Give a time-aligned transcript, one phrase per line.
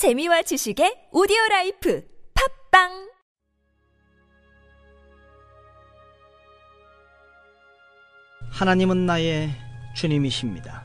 [0.00, 2.02] 재미와 지식의 오디오 라이프
[2.70, 3.10] 팟빵!
[8.50, 9.50] 하나님은 나의
[9.94, 10.84] 주님이십니다.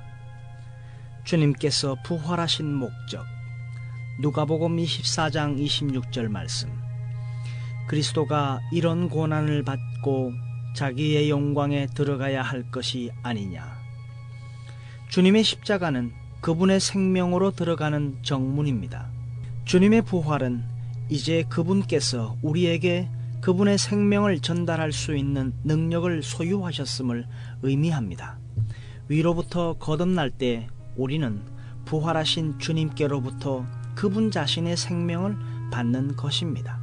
[1.23, 3.23] 주님께서 부활하신 목적
[4.19, 6.77] 누가복음 24장 26절 말씀.
[7.87, 10.33] 그리스도가 이런 고난을 받고
[10.75, 13.79] 자기의 영광에 들어가야 할 것이 아니냐.
[15.07, 19.07] 주님의 십자가는 그분의 생명으로 들어가는 정문입니다.
[19.65, 20.63] 주님의 부활은
[21.09, 23.09] 이제 그분께서 우리에게
[23.41, 27.25] 그분의 생명을 전달할 수 있는 능력을 소유하셨음을
[27.63, 28.37] 의미합니다.
[29.07, 31.41] 위로부터 거듭날 때 우리는
[31.85, 33.65] 부활하신 주님께로부터
[33.95, 35.35] 그분 자신의 생명을
[35.71, 36.79] 받는 것입니다.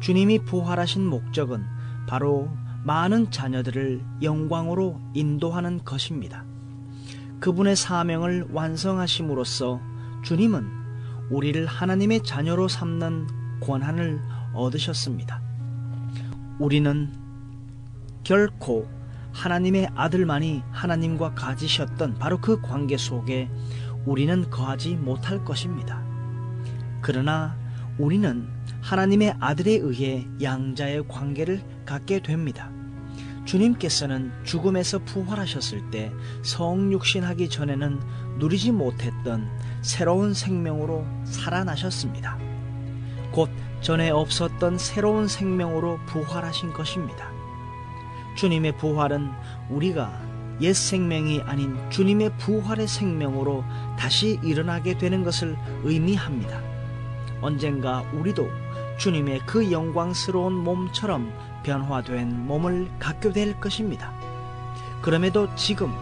[0.00, 1.62] 주님이 부활하신 목적은
[2.08, 2.50] 바로
[2.82, 6.44] 많은 자녀들을 영광으로 인도하는 것입니다.
[7.44, 9.78] 그분의 사명을 완성하심으로써
[10.22, 10.66] 주님은
[11.28, 14.18] 우리를 하나님의 자녀로 삼는 권한을
[14.54, 15.42] 얻으셨습니다.
[16.58, 17.12] 우리는
[18.22, 18.88] 결코
[19.34, 23.50] 하나님의 아들만이 하나님과 가지셨던 바로 그 관계 속에
[24.06, 26.02] 우리는 거하지 못할 것입니다.
[27.02, 27.58] 그러나
[27.98, 28.48] 우리는
[28.80, 32.70] 하나님의 아들에 의해 양자의 관계를 갖게 됩니다.
[33.44, 38.00] 주님께서는 죽음에서 부활하셨을 때 성육신하기 전에는
[38.38, 39.50] 누리지 못했던
[39.82, 42.38] 새로운 생명으로 살아나셨습니다.
[43.32, 47.30] 곧 전에 없었던 새로운 생명으로 부활하신 것입니다.
[48.36, 49.30] 주님의 부활은
[49.68, 50.22] 우리가
[50.60, 53.64] 옛 생명이 아닌 주님의 부활의 생명으로
[53.98, 56.62] 다시 일어나게 되는 것을 의미합니다.
[57.42, 58.48] 언젠가 우리도
[58.98, 61.32] 주님의 그 영광스러운 몸처럼
[61.64, 64.12] 변화된 몸을 갖게 될 것입니다.
[65.02, 65.92] 그럼에도 지금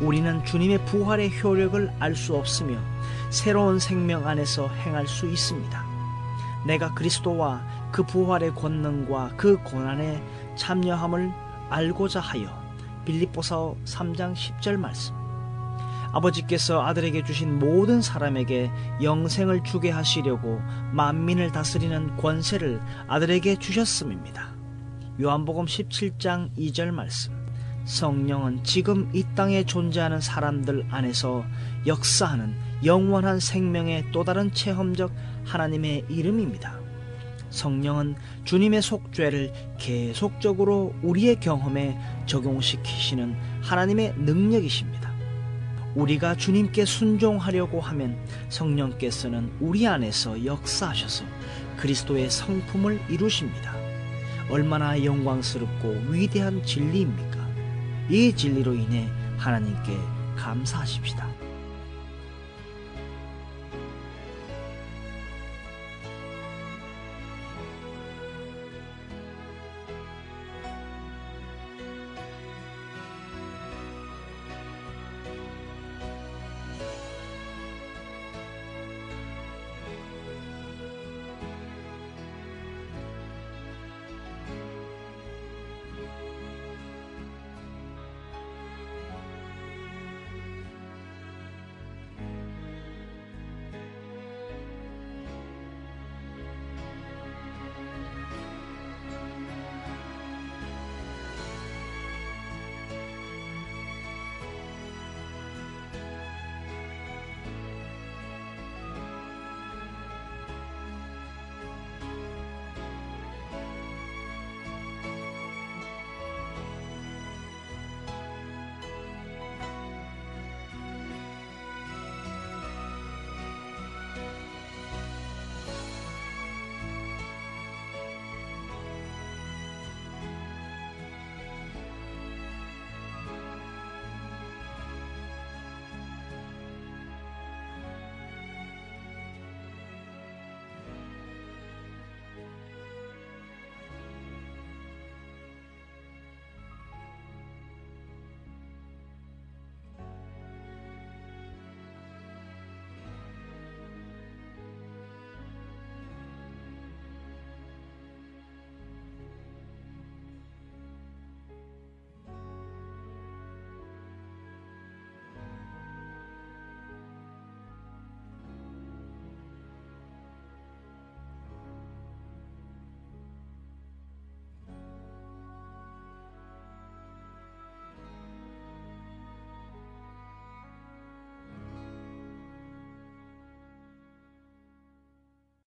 [0.00, 2.78] 우리는 주님의 부활의 효력을 알 수 없으며
[3.28, 5.84] 새로운 생명 안에서 행할 수 있습니다.
[6.66, 10.22] 내가 그리스도와 그 부활의 권능과 그 고난에
[10.56, 11.32] 참여함을
[11.70, 12.48] 알고자 하여
[13.04, 15.14] 빌립보서 3장 10절 말씀
[16.12, 18.70] 아버지께서 아들에게 주신 모든 사람에게
[19.02, 20.60] 영생을 주게 하시려고
[20.92, 24.59] 만민을 다스리는 권세를 아들에게 주셨음입니다.
[25.18, 27.32] 요한복음 17장 2절 말씀.
[27.84, 31.44] 성령은 지금 이 땅에 존재하는 사람들 안에서
[31.86, 32.54] 역사하는
[32.84, 35.12] 영원한 생명의 또 다른 체험적
[35.44, 36.78] 하나님의 이름입니다.
[37.50, 45.10] 성령은 주님의 속죄를 계속적으로 우리의 경험에 적용시키시는 하나님의 능력이십니다.
[45.96, 48.16] 우리가 주님께 순종하려고 하면
[48.48, 51.24] 성령께서는 우리 안에서 역사하셔서
[51.76, 53.79] 그리스도의 성품을 이루십니다.
[54.50, 57.48] 얼마나 영광스럽고 위대한 진리입니까?
[58.08, 59.96] 이 진리로 인해 하나님께
[60.36, 61.39] 감사하십시다.